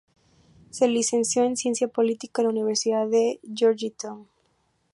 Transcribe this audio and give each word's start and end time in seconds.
Se 0.71 0.87
licenció 0.87 1.43
en 1.43 1.55
Ciencia 1.55 1.87
Política 1.87 2.41
en 2.41 2.47
la 2.47 2.53
Universidad 2.53 3.07
de 3.07 3.39
Georgetown. 3.55 4.27